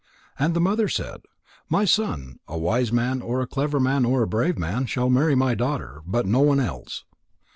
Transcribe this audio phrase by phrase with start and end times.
[0.39, 1.21] And the mother said:
[1.69, 5.35] "My son, a wise man or a clever man or a brave man shall marry
[5.35, 7.03] my daughter but no one else.